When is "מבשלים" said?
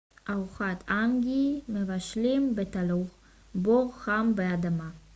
1.69-2.55